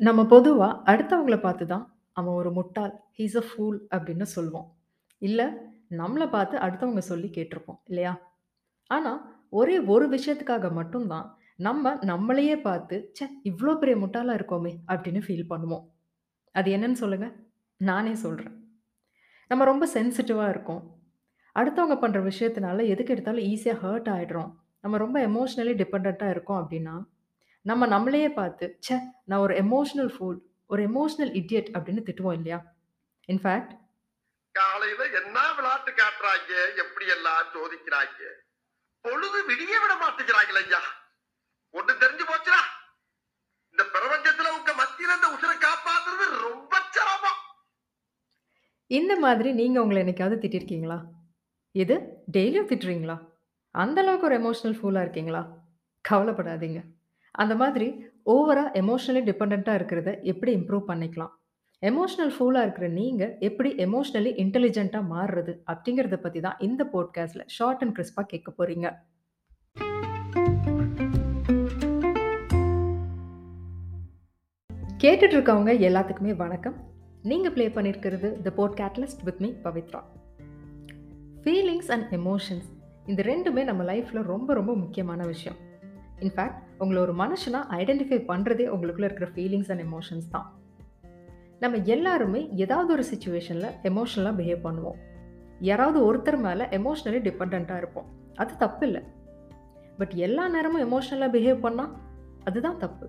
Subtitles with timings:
[0.00, 2.92] நம்ம பொதுவா அடுத்தவங்கள பார்த்து தான், "அவன் ஒரு முட்டாள்.
[3.18, 4.66] ஹி இஸ் அ ஃபூல்" அப்படின்னு சொல்லுவோம்.
[5.22, 5.40] இல்ல,
[5.96, 8.12] நம்மள பார்த்து அடுத்தவங்க சொல்லி கேட்டிருப்போம், இல்லையா?
[8.90, 9.12] ஆனா,
[9.52, 11.26] ஒரே ஒரு விஷயத்துக்காக மட்டும் தான்,
[11.58, 13.26] நம்ம நம்மளையே பார்த்து, "ச்சே!
[13.44, 15.84] இவ்ளோ பெரிய முட்டாளா இருக்கோமே!" அப்படின்னு ஃபீல் பண்ணுவோம்.
[16.54, 17.28] அது என்னன்னு சொல்லுங்க?
[17.80, 18.54] நானே சொல்றேன்.
[19.50, 20.82] நம்ம ரொம்ப சென்சிட்டிவா இருக்கோம்.
[21.56, 24.50] அடுத்தவங்க பண்ற விஷயத்தினால எதுக்கு எடுத்தாலும் ஈஸியா ஹர்ட் ஆயிடுறோம்.
[24.84, 26.94] நம்ம ரொம்ப எமோஷனலி டிபெண்டன்ட்டா இருக்கோம் அப்படின்னா,
[27.66, 28.96] நம்ம நம்மளையே பார்த்து, "ச்சே!
[29.24, 32.58] நான் ஒரு எமோஷனல் ஃபூல், ஒரு எமோஷனல் இடியட்" அப்படின்னு திட்டுவோம் இல்லையா?
[33.28, 33.72] இன்ஃபாக்ட்
[34.54, 38.18] காலையில என்ன விளையாட்டு காட்டுறாங்க எப்படி எல்லாம் சோதிக்கிறாங்க
[39.04, 40.80] பொழுது விடிய விட மாட்டேங்கிறாங்களே ஐயா
[41.74, 42.60] ஒண்ணு தெரிஞ்சு போச்சுடா
[43.74, 47.40] இந்த பிரபஞ்சத்துல உங்க மத்தியில இந்த உசுரை காப்பாத்துறது ரொம்ப சிரமம்
[48.90, 50.98] இந்த மாதிரி நீங்க உங்கள என்னைக்காவது திட்டியிருக்கீங்களா?
[51.74, 51.94] எது?
[52.32, 53.16] டெய்லியும் திட்டுறீங்களா?
[53.74, 55.42] அந்த அளவுக்கு ஒரு எமோஷனல் ஃபூலா இருக்கீங்களா?
[56.04, 56.80] கவலைப்படாதீங்க.
[57.34, 57.86] அந்த மாதிரி
[58.26, 61.32] ஓவரா எமோஷனலி டிபெண்ட்டாக இருக்கிறத எப்படி இம்ப்ரூவ் பண்ணிக்கலாம்?
[61.82, 65.52] எமோஷனல் ஃபூலாக இருக்கிற நீங்கள் எப்படி எமோஷ்னலி இன்டெலிஜென்ட்டாக மாறுறது?
[65.72, 68.88] அப்படிங்கிறத பற்றி தான் இந்த பாட்காஸ்ட்ல ஷார்ட் அண்ட் கிறிஸ்பாக கேட்க போகிறீங்க
[75.02, 76.76] கேட்டுட்டு இருக்கவங்க எல்லாத்துக்குமே வணக்கம்.
[77.22, 80.02] நீங்கள் ப்ளே பண்ணியிருக்கிறது the pod catalyst with me Pavithra.
[81.42, 82.70] Feelings and emotions
[83.06, 85.58] இந்த ரெண்டுமே நம்ம லைஃப்பில் ரொம்ப ரொம்ப முக்கியமான விஷயம்.
[86.20, 90.52] இன்ஃபேக்ட் உங்களை ஒரு மனுஷனாக ஐடென்டிஃபை பண்ணுறதே உங்களுக்குள்ளே இருக்கிற ஃபீலிங்ஸ் அண்ட் எமோஷன்ஸ் தான்.
[91.60, 94.98] நம்ம எல்லாருமே ஏதாவது ஒரு சுச்சுவேஷனில் எமோஷனலாக பிஹேவ் பண்ணுவோம்.
[95.60, 98.06] யாராவது ஒருத்தர் மேலே எமோஷ்னலி டிபெண்ட்டாக இருப்போம்.
[98.34, 99.02] அது தப்பு இல்லை
[99.98, 101.90] பட் எல்லா நேரமும் எமோஷ்னலாக பிஹேவ் பண்ணால்
[102.44, 103.08] அதுதான் தப்பு.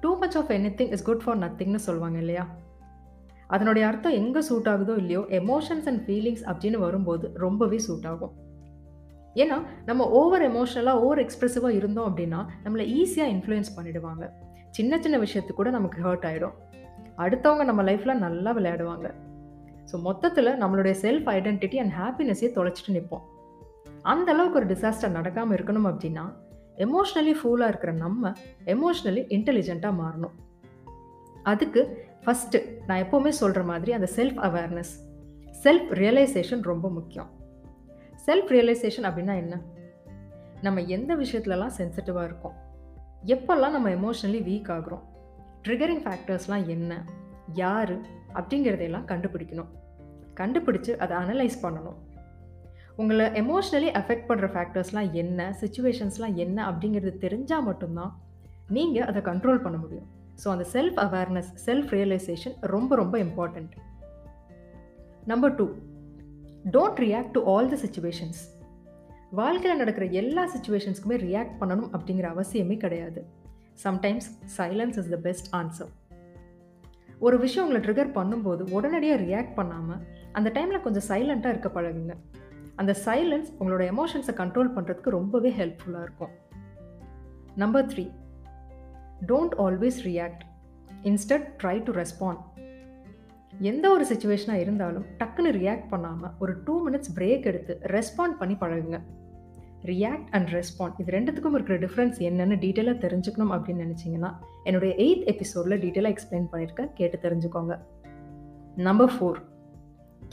[0.00, 2.56] Too much of anything is good for நத்திங்னு சொல்லுவாங்க இல்லையா?
[3.46, 8.34] அதனுடைய அர்த்தம் எங்கே சூட் ஆகுதோ இல்லையோ, எமோஷன்ஸ் அண்ட் ஃபீலிங்ஸ் அப்படின்னு வரும்போது ரொம்பவே சூட் ஆகும்.
[9.34, 14.30] ஏன்னா, நம்ம ஓவர் எமோஷ்னலாக ஓவர் எக்ஸ்ப்ரெசிவாக இருந்தோம் அப்படின்னா, நம்மளை ஈஸியாக இன்ஃப்ளூயன்ஸ் பண்ணிடுவாங்க.
[14.70, 16.52] சின்ன சின்ன விஷயத்துக்கு கூட நமக்கு ஹர்ட் ஆகிடும்
[17.18, 19.14] அடுத்தவங்க நம்ம லைஃப்பில் நல்லா விளையாடுவாங்க.
[19.92, 23.20] ஸோ மொத்தத்தில் நம்மளுடைய செல்ஃப் ஐடென்டிட்டி அண்ட் ஹாப்பினஸையே தொலைச்சிட்டு நிற்போம்
[24.02, 26.32] அந்த அளவுக்கு ஒரு டிசாஸ்டர் நடக்காமல் இருக்கணும் அப்படின்னா,
[26.76, 28.32] எமோஷ்னலி ஃபூலாக இருக்கிற நம்ம,
[28.64, 30.30] எமோஷ்னலி இன்டெலிஜென்ட்டாக மாறணும்.
[31.42, 34.94] அதுக்கு ஃபஸ்ட்டு நான் எப்போவுமே சொல்கிற மாதிரி அந்த செல்ஃப் அவேர்னஸ்,
[35.62, 37.37] செல்ஃப் ரியலைசேஷன் ரொம்ப முக்கியம்.
[38.28, 39.60] செல்ஃப் ரியலைசேஷன் அப்படின்னா என்ன?
[40.62, 42.56] நம்ம எந்த விஷயத்துலலாம் சென்சிட்டிவாக இருக்கோம்?
[43.26, 45.04] எப்போல்லாம் நம்ம எமோஷ்னலி வீக் ஆகுறோம்?
[45.62, 47.04] ட்ரிகரிங் ஃபேக்டர்ஸ்லாம் என்ன?
[47.52, 48.00] யார்
[48.34, 49.70] அப்படிங்கிறதையெல்லாம் கண்டுபிடிக்கணும்.
[50.36, 51.96] கண்டுபிடிச்சு அதை அனலைஸ் பண்ணணும்.
[52.96, 55.56] உங்களை எமோஷ்னலி அஃபெக்ட் பண்ணுற ஃபேக்டர்ஸ்லாம் என்ன?
[55.60, 56.70] சுச்சுவேஷன்ஸ்லாம் என்ன?
[56.70, 58.20] அப்படிங்கிறது தெரிஞ்சால் மட்டும்தான்
[58.68, 60.06] நீங்கள் அதை கண்ட்ரோல் பண்ண முடியும்.
[60.44, 63.70] ஸோ அந்த செல்ஃப் அவேர்னஸ், செல்ஃப் ரியலைசேஷன் ரொம்ப ரொம்ப important
[65.24, 65.74] number two
[66.74, 68.40] don't react to all the situations
[69.38, 73.20] வாழ்க்கையில் நடக்கிற எல்லா சுச்சுவேஷன்ஸ்க்குமே ரியாக்ட் பண்ணணும் அப்படிங்கிற அவசியமே கிடையாது.
[73.84, 75.90] Sometimes silence is the best answer.
[77.26, 80.02] ஒரு விஷயம் உங்களை ட்ரிகர் பண்ணும்போது உடனடியாக ரியாக்ட் பண்ணாமல்
[80.32, 82.14] அந்த டைமில் கொஞ்சம் சைலண்ட்டாக இருக்க பழகுங்க.
[82.76, 86.34] அந்த சைலன்ஸ் உங்களோட எமோஷன்ஸை கண்ட்ரோல் பண்ணுறதுக்கு ரொம்பவே ஹெல்ப்ஃபுல்லாக இருக்கும்.
[87.54, 88.06] Number three
[89.30, 90.44] don't always react.
[91.10, 92.42] Instead try to respond.
[93.58, 99.00] எந்த ஒரு சுச்சுவேஷனாக இருந்தாலும் டக்குன்னு ரியாக்ட் பண்ணாமல் ஒரு டூ மினிட்ஸ் பிரேக் எடுத்து ரெஸ்பாண்ட் பண்ணி பழகுங்க.
[99.84, 105.80] ரியாக்ட் அண்ட் ரெஸ்பாண்ட் இது ரெண்டுத்துக்கும் இருக்கிற டிஃப்ரென்ஸ் என்னென்னு டீட்டெயிலாக தெரிஞ்சுக்கணும் அப்படின்னு நினச்சிங்கன்னா என்னுடைய எயித் எபிசோடில்
[105.80, 106.88] டீட்டெயிலாக எக்ஸ்பிளைன் பண்ணியிருக்கேன்.
[106.94, 107.78] கேட்டு தெரிஞ்சுக்கோங்க.
[108.76, 109.38] Number four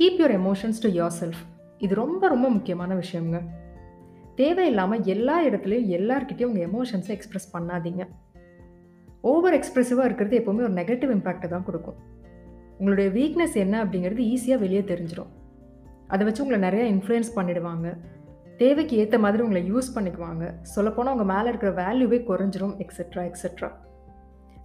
[0.00, 1.42] keep your emotions to yourself.
[1.78, 3.40] இது ரொம்ப ரொம்ப முக்கியமான விஷயம்ங்க.
[4.34, 8.08] தேவையில்லாமல் எல்லா இடத்துலையும் எல்லார்கிட்டையும் உங்கள் எமோஷன்ஸை எக்ஸ்ப்ரெஸ் பண்ணாதீங்க.
[9.20, 12.12] ஓவர் எக்ஸ்ப்ரெசிவாக இருக்கிறது எப்போவுமே ஒரு நெகட்டிவ் இம்பேக்டை தான் கொடுக்கும்
[12.78, 15.32] உங்களுடைய வீக்னஸ் என்ன அப்படிங்கிறது ஈஸியாக வெளியே தெரிஞ்சிடும்
[16.12, 17.88] அதை வச்சு உங்களை நிறையா இன்ஃப்ளூயன்ஸ் பண்ணிடுவாங்க.
[18.60, 20.44] தேவைக்கு ஏற்ற மாதிரி உங்களை யூஸ் பண்ணிக்குவாங்க.
[20.74, 23.70] சொல்லப்போனால் உங்கள் மேலே இருக்கிற வேல்யூவே குறைஞ்சிரும் எக்ஸட்ரா எக்ஸட்ரா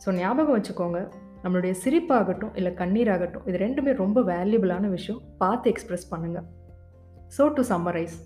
[0.04, 1.00] ஸோ ஞாபகம் வச்சுக்கோங்க,
[1.44, 5.22] நம்மளுடைய சிரிப்பாகட்டும், இல்லை கண்ணீராகட்டும் இது ரெண்டுமே ரொம்ப வேல்யூபிளான விஷயம்.
[5.42, 6.46] பார்த்து எக்ஸ்ப்ரெஸ் பண்ணுங்கள்
[7.38, 8.18] ஸோ டு சம்மரைஸ்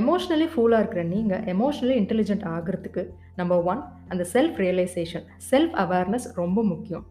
[0.00, 3.02] எமோஷ்னலி ஃபூலாக இருக்கிற நீங்கள் எமோஷ்னலி இன்டெலிஜென்ட் ஆகுறதுக்கு
[3.40, 3.80] நம்பர் ஒன்
[4.12, 7.06] அந்த செல்ஃப் ரியலைசேஷன், செல்ஃப் அவேர்னஸ் ரொம்ப முக்கியம்.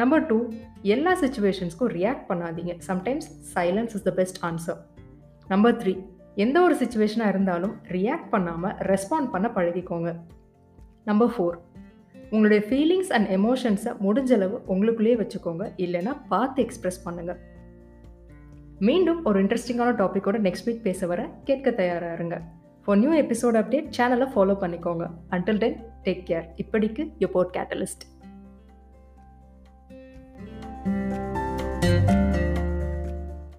[0.00, 0.36] நம்பர் டூ
[0.94, 2.72] எல்லா சுச்சுவேஷன்ஸ்க்கும் ரியாக்ட் பண்ணாதீங்க.
[2.88, 4.78] Sometimes silence is the best answer.
[5.52, 5.92] Number three
[6.44, 10.10] எந்த ஒரு சுச்சுவேஷனாக இருந்தாலும் ரியாக்ட் பண்ணாமல் ரெஸ்பாண்ட் பண்ண பழகிக்கோங்க.
[11.04, 11.56] நம்பர் ஃபோர்
[12.30, 15.64] உங்களுடைய ஃபீலிங்ஸ் அண்ட் எமோஷன்ஸை முடிஞ்சளவு உங்களுக்குள்ளேயே வச்சுக்கோங்க.
[15.84, 17.34] இல்லைன்னா பார்த்து எக்ஸ்ப்ரெஸ் பண்ணுங்க.
[18.88, 22.38] மீண்டும் ஒரு இன்ட்ரெஸ்டிங்கான டாப்பிக்கோட நெக்ஸ்ட் வீக் பேச வர கேட்க தயாராக இருங்க.
[22.84, 25.06] ஃபார் நியூ எபிசோட் அப்டேட் சேனலை ஃபாலோ பண்ணிக்கோங்க.
[25.30, 26.46] Until then take care.
[26.64, 28.04] இப்படிக்கு யுவர் போட் கேட்டலிஸ்ட்.
[31.82, 32.17] 嗯。